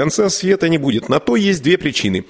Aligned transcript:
Конца 0.00 0.30
света 0.30 0.70
не 0.70 0.78
будет. 0.78 1.10
На 1.10 1.20
то 1.20 1.36
есть 1.36 1.62
две 1.62 1.76
причины. 1.76 2.24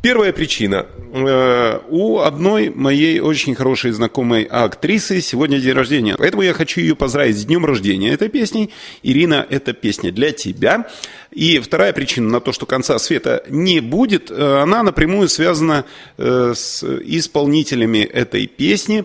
Первая 0.00 0.32
причина. 0.32 0.86
Э, 1.12 1.80
у 1.90 2.20
одной 2.20 2.70
моей 2.70 3.20
очень 3.20 3.54
хорошей 3.54 3.90
знакомой 3.90 4.44
актрисы 4.44 5.20
сегодня 5.20 5.60
день 5.60 5.74
рождения. 5.74 6.14
Поэтому 6.16 6.40
я 6.40 6.54
хочу 6.54 6.80
ее 6.80 6.96
поздравить 6.96 7.36
с 7.36 7.44
днем 7.44 7.66
рождения 7.66 8.14
этой 8.14 8.30
песней. 8.30 8.70
Ирина, 9.02 9.46
эта 9.50 9.74
песня 9.74 10.10
для 10.10 10.32
тебя. 10.32 10.88
И 11.32 11.58
вторая 11.58 11.92
причина 11.92 12.30
на 12.30 12.40
то, 12.40 12.52
что 12.52 12.64
конца 12.64 12.98
света 12.98 13.44
не 13.50 13.80
будет, 13.80 14.30
э, 14.30 14.62
она 14.62 14.82
напрямую 14.82 15.28
связана 15.28 15.84
э, 16.16 16.54
с 16.56 16.82
исполнителями 16.82 17.98
этой 17.98 18.46
песни. 18.46 19.04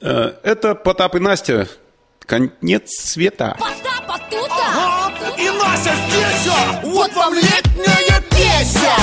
Это 0.00 0.74
Потап 0.74 1.14
и 1.14 1.20
Настя. 1.20 1.68
Конец 2.26 2.90
света. 2.90 3.56
Потап, 4.32 5.12
ага, 5.20 5.36
и 5.38 5.50
Настя 5.50 5.92
здесь! 6.08 6.52
Вот 6.82 7.12
вам 7.14 7.34
летняя 7.34 8.20
песня! 8.30 8.96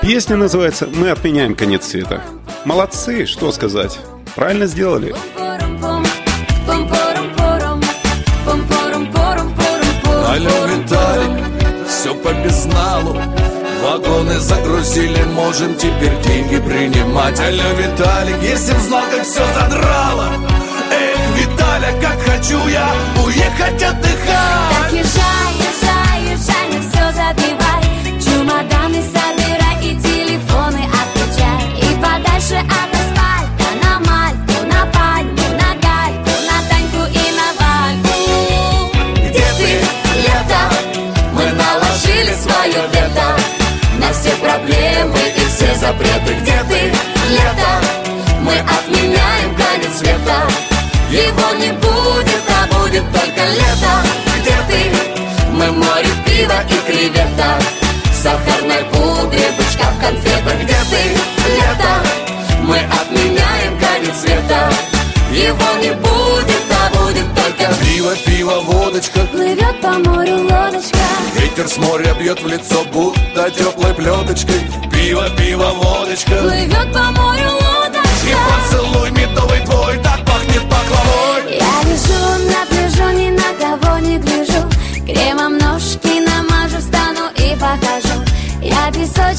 Песня 0.00 0.36
называется 0.36 0.88
«Мы 0.92 1.10
отменяем 1.10 1.54
конец 1.54 1.86
света». 1.86 2.22
Молодцы, 2.64 3.26
что 3.26 3.52
сказать. 3.52 3.98
Правильно 4.34 4.66
сделали. 4.66 5.14
Алло, 10.26 10.66
Виталик, 10.66 11.86
все 11.86 12.14
по 12.14 12.32
безналу 12.32 13.16
Вагоны 13.82 14.38
загрузили, 14.38 15.22
можем 15.24 15.74
теперь 15.76 16.18
деньги 16.24 16.56
принимать 16.56 17.38
Алло, 17.38 17.74
Виталик, 17.76 18.42
если 18.42 18.72
б 18.72 18.78
знал, 18.80 19.02
как 19.10 19.24
все 19.24 19.44
задрало 19.54 20.28
Эх, 20.90 21.18
Виталя, 21.36 21.92
как 22.00 22.11
хочу 22.42 22.68
я 22.68 22.88
уехать 23.24 23.82
отдыхать. 23.82 24.26
Так 24.26 24.92
езжай, 24.92 25.52
езжай, 25.58 26.32
езжай, 26.32 26.68
не 26.70 26.80
все 26.80 27.12
забивай. 27.12 27.82
Чемоданы 28.20 29.02
собирай 29.02 29.76
и 29.80 29.94
телефоны 29.96 30.84
отключай. 31.00 31.62
И 31.78 31.94
подальше 31.96 32.56
от 32.56 32.92
асфальта 32.94 33.68
на 33.82 34.00
Мальту, 34.00 34.66
на 34.66 34.86
Пальму, 34.86 35.46
на 35.56 35.74
Гальку, 35.80 36.32
на 36.48 36.58
Таньку 36.68 37.06
и 37.12 37.30
на 37.38 37.48
Вальку. 37.60 38.90
Где 39.16 39.46
ты, 39.58 39.80
лето? 40.16 40.62
Мы 41.32 41.44
наложили 41.52 42.34
свое 42.34 42.88
вето 42.92 43.36
На 43.98 44.12
все 44.12 44.30
проблемы 44.36 45.18
и 45.36 45.44
все 45.46 45.74
запреты. 45.76 46.34
Где 46.40 46.62
ты, 46.68 46.92
лето? 47.30 47.72
Мы 48.40 48.58
отменяем 48.58 49.54
конец 49.54 49.98
света. 49.98 50.42
Его 51.12 51.52
не 51.58 51.70
будет, 51.72 52.31
будет 52.92 53.04
только 53.12 53.44
лето. 53.46 53.92
Где 54.38 54.56
ты? 54.68 55.50
Мы 55.50 55.70
море 55.72 56.08
пива 56.26 56.62
и 56.68 56.90
кревета. 56.90 57.58
Сахарной 58.12 58.84
пудре, 58.92 59.50
бычка 59.56 59.90
в 59.90 60.00
конфетах. 60.00 60.54
Где 60.62 60.76
ты, 60.90 61.02
лето? 61.56 61.94
Мы 62.60 62.78
отменяем 62.78 63.78
конец 63.78 64.20
света. 64.20 64.70
Его 65.30 65.80
не 65.80 65.92
будет, 65.94 66.62
а 66.70 66.90
будет 66.96 67.26
только 67.34 67.74
Пиво, 67.82 68.14
пиво, 68.26 68.60
водочка. 68.60 69.20
Плывет 69.20 69.80
по 69.80 69.92
морю 70.10 70.42
лодочка. 70.42 70.98
Ветер 71.36 71.68
с 71.68 71.78
моря 71.78 72.14
бьет 72.14 72.42
в 72.42 72.46
лицо, 72.46 72.84
будто 72.92 73.50
теплой 73.50 73.94
плеточкой. 73.94 74.60
Пиво, 74.92 75.28
пиво, 75.30 75.70
водочка. 75.74 76.36
Плывет 76.42 76.92
по 76.92 77.10
морю 77.10 77.21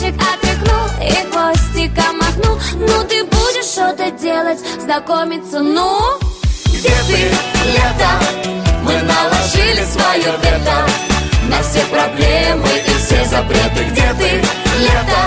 песочек 0.04 0.16
отряхну 0.22 0.86
и 1.02 1.32
хвостиком 1.32 2.18
махну 2.18 2.60
Ну 2.76 3.04
ты 3.08 3.24
будешь 3.24 3.66
что-то 3.66 4.12
делать, 4.12 4.60
знакомиться, 4.80 5.60
ну? 5.60 6.00
Где 6.68 6.94
ты, 7.08 7.32
лето? 7.72 8.54
Мы 8.82 8.94
наложили 9.02 9.86
свое 9.86 10.36
вето 10.42 10.86
На 11.48 11.62
все 11.62 11.86
проблемы 11.86 12.68
и 12.86 12.94
все 13.00 13.24
запреты. 13.26 13.86
Где 13.92 14.14
ты, 14.20 14.44
лето? 14.80 15.24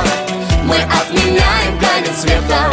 Мы 0.64 0.76
отменяем 0.76 1.78
конец 1.78 2.20
света. 2.20 2.70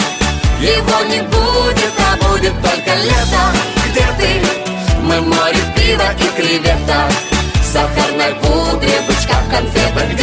Его 0.59 1.03
не 1.09 1.22
будет, 1.22 1.94
а 1.99 2.17
будет 2.25 2.53
только 2.61 2.95
лето. 2.95 3.44
Где 3.89 4.05
ты? 4.17 5.01
Мы 5.01 5.22
море 5.22 5.57
пива 5.75 6.11
и 6.17 6.41
кревета. 6.41 7.07
Сахарной 7.73 8.35
пудре, 8.35 9.01
бычка 9.07 9.33
в 9.33 9.49
конфетах 9.49 10.11
Где 10.11 10.22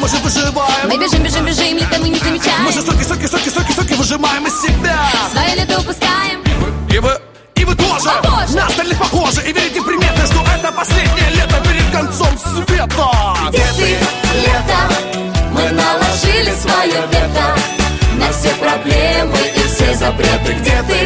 мы 0.00 0.08
же 0.08 0.16
выживаем. 0.18 0.88
Мы 0.88 0.96
бежим, 0.96 1.22
бежим, 1.22 1.44
бежим, 1.44 1.76
лето 1.76 1.98
мы 2.00 2.08
не 2.08 2.18
замечаем. 2.18 2.64
Мы 2.64 2.72
же 2.72 2.80
соки, 2.82 3.02
соки, 3.02 3.26
соки, 3.26 3.48
соки, 3.50 3.72
соки 3.72 3.92
выжимаем 3.94 4.46
из 4.46 4.60
себя. 4.62 4.98
Свое 5.30 5.54
лето 5.56 5.80
упускаем. 5.80 6.42
И 6.90 6.98
вы, 6.98 7.20
и 7.56 7.64
вы 7.64 7.74
тоже, 7.74 8.08
О, 8.08 8.22
боже. 8.22 8.56
На 8.56 8.66
остальных 8.66 8.98
похожи. 8.98 9.42
И 9.46 9.52
верите 9.52 9.82
приметы, 9.82 10.26
что 10.26 10.42
это 10.56 10.72
последнее 10.72 11.30
лето 11.30 11.62
перед 11.62 11.90
концом 11.92 12.38
света. 12.38 13.10
Где 13.48 13.66
ты, 13.76 13.98
лето? 14.40 15.30
Мы 15.52 15.68
наложили 15.70 16.54
свое 16.54 17.06
вето 17.12 17.56
На 18.16 18.32
все 18.32 18.50
проблемы 18.54 19.38
и 19.56 19.60
все 19.68 19.94
запреты. 19.94 20.54
Где 20.54 20.82
ты, 20.88 20.99